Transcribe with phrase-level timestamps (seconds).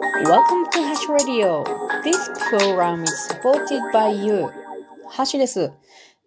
[0.00, 1.64] Welcome to Hash Radio.
[2.04, 4.48] This program is supported by you.
[5.08, 5.72] ハッシュです。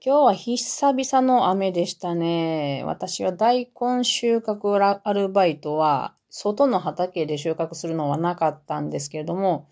[0.04, 2.84] 今日は久々の雨でしたね。
[2.86, 9.68] 私は大根収穫アルバイトは、外の畑で収穫するのはなかったんですけれども、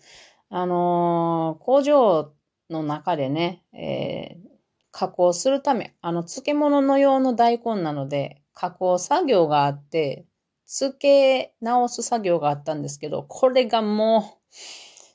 [0.48, 2.32] あのー工場
[2.70, 4.48] の中でね、えー
[4.90, 10.26] 加工するため、あの、漬物の用の大根なので、加工作業があって、
[10.68, 14.54] 漬け直す作業があったんですけど、これがもう、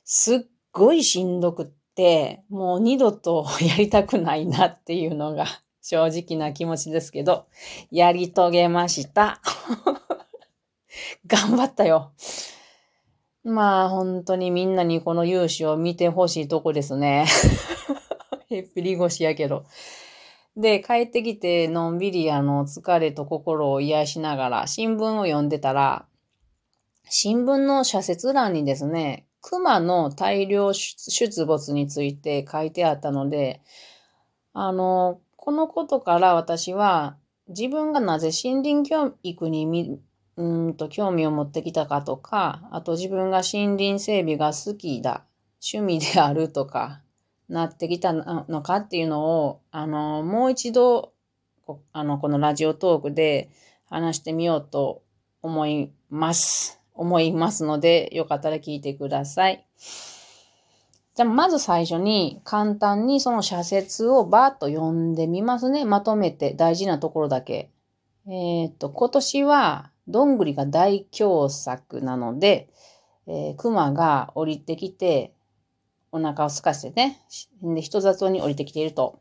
[0.04, 0.38] すっ
[0.72, 5.46] ごいしんどくって、もう二度とやりたくないなっていうのが
[5.80, 7.46] 正直な気持ちですけど、
[7.92, 9.40] やり遂げました。
[11.26, 12.12] 頑張ったよ。
[13.44, 17.26] まあ本当にみんなにこの勇姿を見てほしいとこですね。
[18.50, 19.64] へっぴり腰やけど。
[20.56, 26.06] で、帰ってきて、のんびりあの、疲れと心を癒しながら、新聞を読んでたら、
[27.08, 33.62] 新聞の社説欄にですね、熊の大量出没について書いてあったので、
[34.52, 37.16] あの、このことから私は、
[37.48, 40.00] 自分がなぜ森林教育にみ
[40.36, 45.24] うんと興味を持ってきたかとか、あと自分が森林整備が好きだ、
[45.62, 47.02] 趣味であるとか、
[47.48, 51.12] なってきたのかっていうのを、あの、もう一度、
[51.92, 53.50] あの、このラジオトークで
[53.88, 55.02] 話してみようと
[55.42, 56.80] 思います。
[56.94, 59.66] 思いますので、よかったら聞いてください。
[61.14, 65.84] じゃあ、まず最初に簡単にその社説をバーッと読んでみますね。
[65.84, 67.70] まとめて大事なところだけ。
[68.26, 72.68] えっ、と、今年はどんぐりが大凶作なので、
[73.26, 75.33] えー、熊が降りてきて、
[76.14, 77.20] お腹を空かせてね、
[77.60, 79.18] で人里に降りてきていると。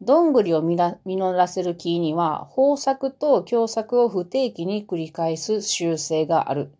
[0.00, 0.96] どんぐりを実
[1.36, 6.72] らせる木には、豊作と凶作を不定期に繰り返す習性がある。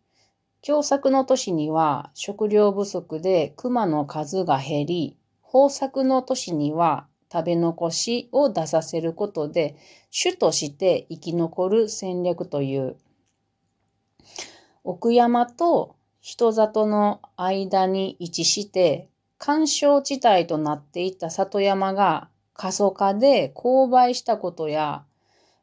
[0.62, 9.76] 凶作の年には食料不足で熊の数が減り、豊作の年には食べ残しを出させることで、
[10.10, 12.96] 主として生き残る戦略という。
[14.84, 19.10] 奥山と人里の間に位置して、
[19.46, 25.04] 干渉地帯となっていた里山が過疎化で勾配したことや、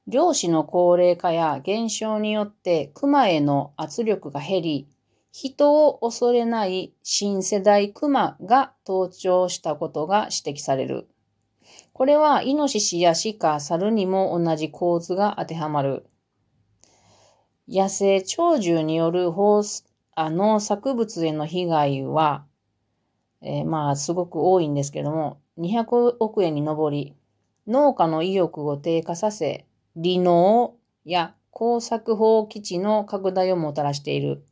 [0.05, 4.87] 漁師の高齢化や減少によって熊への圧力が減り、
[5.31, 11.07] 人を恐れない新世代熊が登場したことが指摘される。
[11.91, 16.05] これはイノシシや鹿、猿にも同じ構図が当てはまる。
[17.67, 19.31] 野生鳥獣による
[20.15, 22.45] 農作物への被害は、
[23.41, 27.15] えー、まあ、すごく多いんですけども、200億円に上り、
[27.67, 29.65] 農家の意欲を低下させ、
[29.95, 30.75] 離農
[31.05, 34.43] や耕作放棄地の拡大をもたらしている。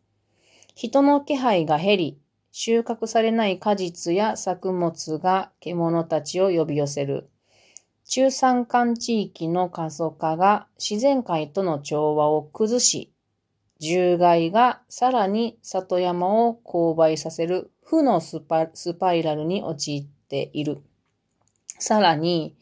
[0.75, 2.19] 人の気配が減り、
[2.51, 7.29] 収穫されない果実や作物が獣たちを呼び寄せる。
[8.05, 13.13] 中山間地域の過疎化が自然界との調和を崩し、
[13.79, 20.83] 獣害がさらに里山を勾配させる負のスパスパイラルに陥っている。
[21.79, 22.55] さらに、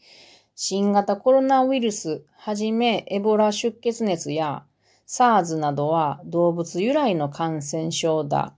[0.54, 4.64] 新型コロナウイルスはじめエボラ出血熱や
[5.06, 8.54] SARS などは動物由来の感染症だ。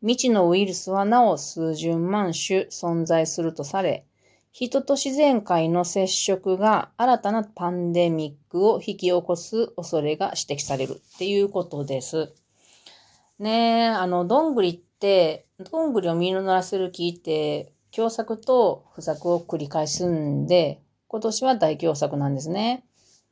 [0.00, 4.06] 未知のウイルスはなお数十万種存在するとされ、
[4.50, 12.32] 人と自然界の接触が新たなパンデミックを引き起こす恐れが指摘されるっていうことです。
[13.38, 14.91] ねえ、あの、どんぐりっ、
[15.70, 22.84] どんぐりを実らせる木って、凶作と不作を繰り返すんで、今年は大凶作なんですね。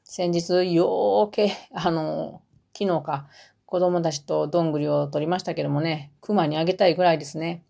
[0.04, 2.42] 先日、よーけ、 あの、
[2.76, 3.28] 昨日か、
[3.64, 7.64] 子供たちとどんぐりを取りましたけどもね、熊にあげたいぐらいですね。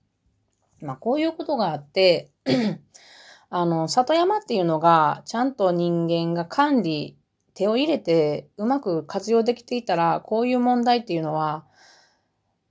[0.80, 2.30] まあ、こういうことがあって、
[3.50, 7.18] あの、里山っていうのが、ちゃんと人間が管理、
[7.54, 11.66] 手を入れてうまく活用できていたら、こういう問題っていうのは、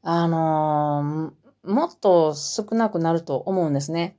[0.02, 4.18] あのー、もっと少なくなると思うんですね。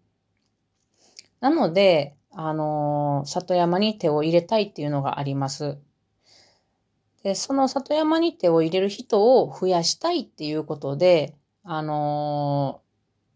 [1.41, 5.79] なので、あのー、里山に手を入れたいっていうのがあります。
[7.23, 12.83] で、その里山に手を入れる人を増やしたいっていうことで、あの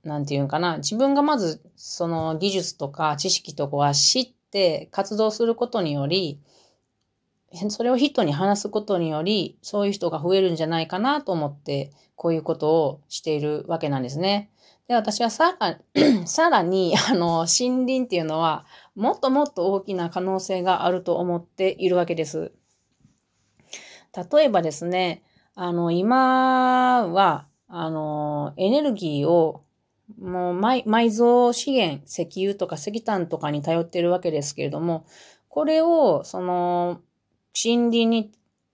[0.04, 6.40] ー、なんていうんかな、自分がまずその技術とか知識とかは知って活動することにより、
[7.68, 14.50] それを人に話すことにより、そういう人が増えるんじゃないかなと思って、こういうことをしているわけなんですね。
[14.88, 15.78] で、私はさら
[16.26, 22.52] さらに、あの、森林っていうのは、もっともっと大きな可能性があると思っているわけです。
[24.32, 25.22] 例えばですね、
[25.54, 29.64] あの、今は、あの、エネルギーを、
[30.20, 35.06] もう埋埋蔵資源、石油とか石炭とかに頼ってるわけですけれども、
[35.48, 37.00] これを、その、
[37.54, 38.32] 森林に、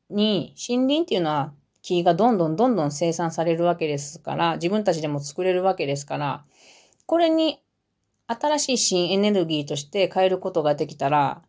[0.09, 6.45] に、森林っていうのは木がどんどんどんどん生産されるわけですから、自分たちでも作れるわけですから、
[7.07, 7.63] これに
[8.27, 11.43] 新しい新エネルギーとして変えることができたら、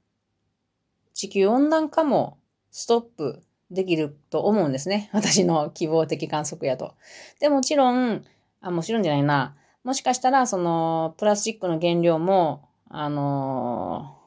[1.14, 2.38] 地球温暖化も
[2.72, 5.10] ストップできると思うんですね。
[5.14, 6.96] 私の希望的観測やと。
[7.40, 8.26] で、もちろん、
[8.62, 9.56] あ、もちろんじゃないな。
[9.84, 14.21] もしかしたら、その、プラスチックの原料も、あの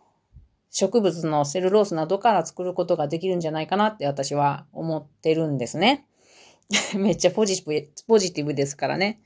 [0.75, 6.05] 植物のセルロースなどから作ることができるんじゃないかなって私は思ってるんですね。
[6.99, 9.21] めっちゃポジティブ、ポジティブですからね。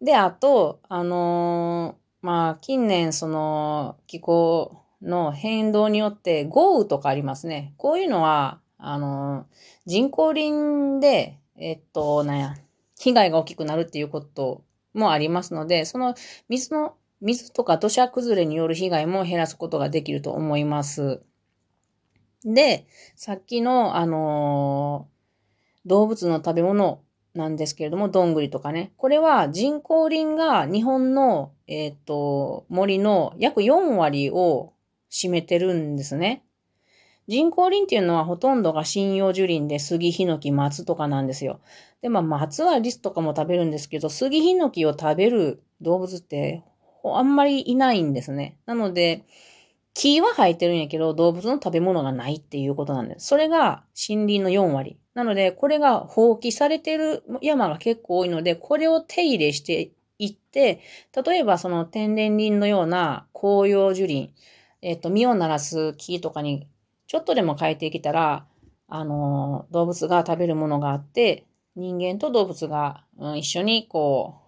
[0.00, 7.74] で、あと、あのー、まあ、近年、その、気候の変動によって豪雨とかありますね。
[7.76, 9.44] こういうのは、あのー、
[9.86, 12.56] 人工林で、えっと、なんや、
[12.98, 14.64] 被害が大きくなるっていうこと
[14.94, 16.16] もありますので、その
[16.48, 21.22] 水の水とか土砂崩れによる被害も減らすことができると思います。
[22.44, 27.00] で、さっきの、あのー、動物の食べ物
[27.34, 28.92] なんですけれども、どんぐりとかね。
[28.96, 34.72] これは人工林が日本の、えっ、ー、と、森の約4割を
[35.10, 36.42] 占めてるんですね。
[37.28, 41.60] 人工林っていうのはほとんどが針葉樹林で杉、ヒノキ、松とかなんですよ。
[42.00, 46.64] で、まあ、松はリスとかも食べるんですけど、杉、ヒノキを食べる動物って
[47.04, 48.58] あんまりいないんですね。
[48.66, 49.24] なので、
[49.94, 53.26] 木は生えてるんやけど、動物の食べ物がないっていうことなんです。
[53.26, 54.98] それが森林の4割。
[55.14, 60.80] なので、これが放棄されてる山が結構多いので、これを手入れしていって、
[61.24, 64.32] 例えばその天然林のような紅葉樹林、
[64.80, 66.66] えっ、と、実を鳴らす木とかに
[67.06, 68.46] ちょっとでも変えてきたら、
[68.88, 71.46] あの、動物が食べるものがあって、
[71.76, 74.41] 人間と動物が、うん、一緒にこう、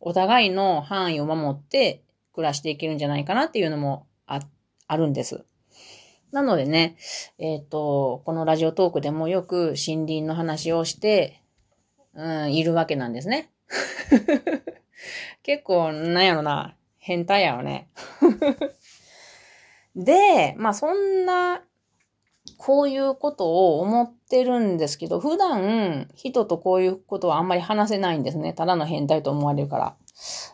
[0.00, 2.02] お互いの範囲を守って
[2.32, 4.40] 暮らしていけるんじゃないかなっていうのもあ
[4.86, 5.44] あるんです。
[6.32, 6.96] なのでね、
[7.38, 11.42] えっ、ー、と、このラジオトークでもよく森林の話をして、
[12.14, 13.50] うん、いるわけなんですね。
[15.42, 17.88] 結構、なんやろな、変態やろね。
[19.96, 21.62] で、まあそんな
[22.58, 28.52] こういうことを思ってるんですけど、普段人とこういうことはあんまり話せないんですね。
[28.52, 29.96] ただの変態と思われるから。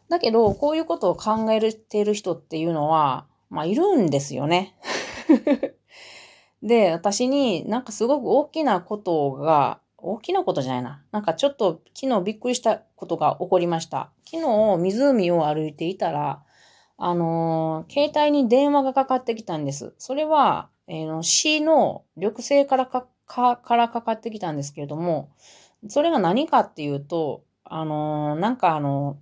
[0.09, 4.75] だけど、こういうことを考えてる人っていうのは、まあいるんですよね。
[6.63, 11.03] で、私になんかすごく大きなことが、大きなことじゃないな。
[11.13, 14.11] なんかちょっと昨日びっくりしたことが起こりました。
[14.25, 16.43] 昨日湖を歩いていたら、
[16.99, 19.95] あのー、携帯に電話がかかってきたんです。
[19.99, 25.31] それは、えー、市の緑星からかかからかかってきたんですけれども、
[25.89, 29.17] それが何かっていうと、あのー、なんかあの、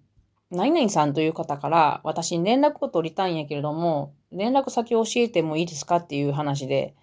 [0.51, 6.97] 何々さんという方から私に連絡を取りたいんやけれども、連絡先を教えてもいいですかっていう話で、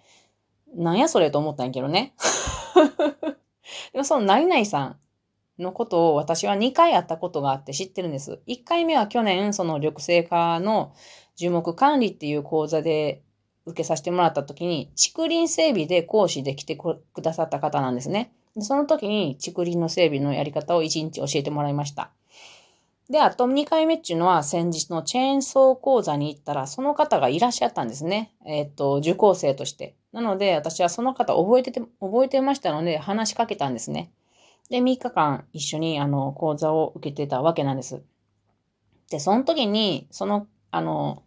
[0.74, 2.12] なんやそれと思ったんやけどね。
[3.94, 8.42] でもその何々さんのことを私は2回会ったことがあって知ってるんです。
[8.46, 10.92] 1回目は去年、その緑星化の
[11.36, 13.22] 樹木管理っていう講座で
[13.68, 18.32] 受けさせてもらった時に、竹林整備で講師で来てくださった方なんですね。
[18.56, 22.10] でその時に竹林の整備のやり方を1日教えてもらいました。
[23.10, 28.32] で、あと2回目っていうのは先日のチェーンソー講座に行ったら、その方がいらっしゃったんですね。
[28.44, 29.94] えっ、と、受講生として。
[30.12, 34.10] なので、私はその方覚えてて、覚えてましたので、話しかけたんですね。
[34.68, 38.02] で、3日間一緒に、あの、講座を受けてたわけなんです。
[39.10, 41.22] で、その時に、その、あの、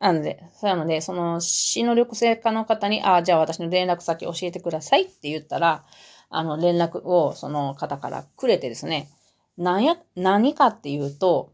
[0.00, 5.84] なので、そうなので、その、死の緑性化の方に、ああ、じゃあ私の連絡先教えてくださいって言ったら、
[6.30, 9.08] あの、連絡をその方からくれてですね、
[9.56, 11.52] 何や、何かっていうと、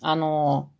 [0.00, 0.70] あの、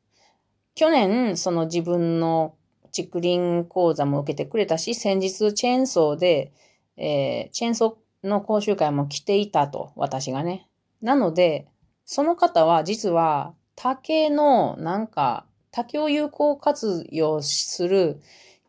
[0.75, 2.55] 去年、その自分の
[2.95, 6.53] 竹林講座も受けてくれたし、先日チェーンソーで、
[6.97, 10.69] えー、チェーンソーの講習会も来ていたと、私がね。
[11.03, 11.67] なので、
[12.07, 18.21] その方は実は竹のなんか竹を有効活用する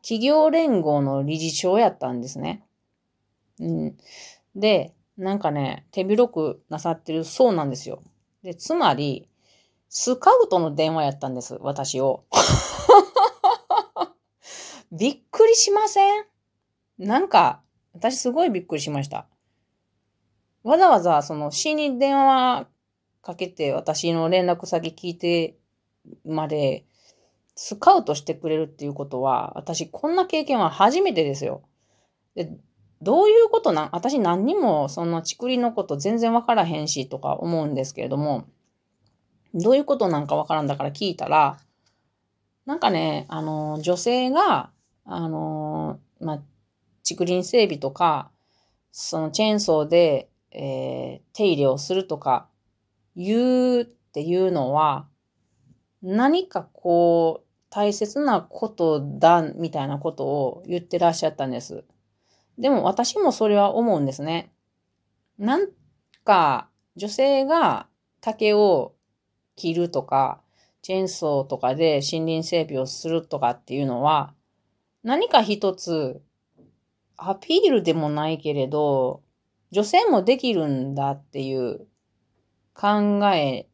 [0.02, 2.64] 企業連合の理事長やったんですね。
[3.60, 3.98] うん。
[4.56, 8.02] で、なんかね、手広くなさってるそうなんですよ。
[8.42, 9.30] で、つまり、
[9.88, 12.24] スカウトの電話やったんです、私を。
[14.92, 16.26] びっくりしません？
[16.98, 17.62] なんか、
[17.94, 19.28] 私すごいびっくりしました。
[20.64, 22.68] わざわざその市に電話
[23.22, 25.60] かけて私の連絡先聞いて
[26.24, 26.86] まで
[27.56, 31.64] スカウトしてくれるっていうことは、私こんな経験は初めてですよ。
[32.36, 32.52] で
[33.02, 33.90] どういうことなん？
[33.92, 38.46] 私何にもその竹林のこと全然わからへんしとか思うんですけれども、
[39.54, 41.60] どういうことなんかわからんだから聞いたら、
[42.66, 44.72] なんかね、あの、女性が、
[45.06, 46.42] あの、まあ、
[47.08, 48.32] 竹林整備とか、
[48.92, 52.48] そのチェーンソーで、えー、手入れをするとか、
[53.16, 55.08] 言うっていうのは、
[56.02, 57.45] 何かこう、
[57.76, 61.84] 大切なことだ、みたいなことを言ってらっしゃったんです。
[62.58, 64.54] でも私もそれは思うんですね。
[65.38, 65.68] なん
[66.24, 67.88] か、女性が
[68.22, 68.94] 竹を
[69.58, 70.42] 切るとか、
[70.84, 74.34] チェーンソーとかで森林整備をするとかっていうのは、
[75.04, 76.22] 何か一つ
[77.18, 79.22] アピールでもないけれど、
[79.72, 81.88] 女性もできるんだっていう
[82.74, 83.68] 考え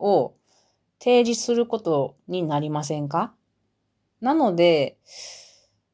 [0.00, 0.34] を
[0.98, 3.35] 提示することになりませんか？
[4.20, 4.98] なので、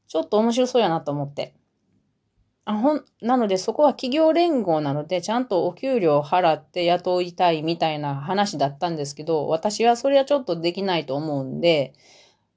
[0.09, 1.55] ちょっと面白そうやなと思って。
[2.64, 11.93] あほんなので、そこは企業連合なので、ちゃんとお給料払って雇いたいみたいな話だったんですけど、私はそれはちょっとできないと思うんで、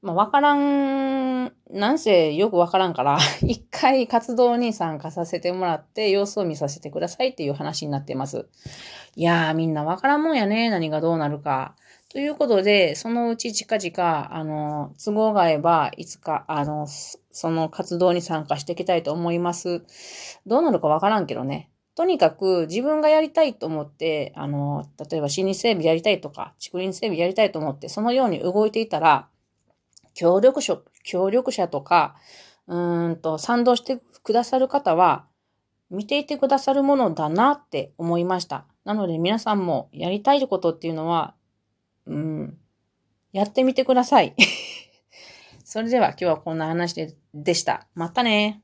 [0.03, 8.47] まあ、わからん、なんせよくわからんから、 一回活動に参加させてもらって様子を見させてくださいっていう話になってます。
[9.15, 10.69] いやー、みんなわからんもんやね。
[10.69, 11.75] 何がどうなるか。
[12.09, 19.83] ということで、そのうち近々、あの、都合が合えば、いつか、あの、その活動に参加していきたいと思います。
[20.45, 21.69] どうなるかわからんけどね。
[21.95, 29.27] とにかく自分がやりたいと思って、あの、例えば森林整備やりたいとか、竹林整備やりたいと思って、そのように動いていたら、
[30.13, 32.15] 協力者、協力者とか、
[32.67, 35.25] うんと、賛同してくださる方は、
[35.89, 38.65] 見ていてくださるものだなって思いました。
[38.83, 41.35] なので皆さんもやりたいことっていうのは、
[42.07, 42.57] うん。
[43.31, 44.35] やってみてください。
[45.63, 47.87] それでは今日はこんな話ででした。
[47.95, 48.61] またね